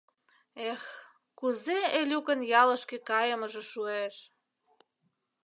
Эх, 0.71 0.83
кузе 1.39 1.79
Элюкын 1.99 2.39
ялышке 2.61 2.97
кайымыже 3.09 3.63
шуэш! 3.71 4.15